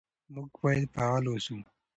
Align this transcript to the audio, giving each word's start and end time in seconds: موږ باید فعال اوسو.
موږ 0.33 0.49
باید 0.61 0.87
فعال 0.95 1.23
اوسو. 1.29 1.57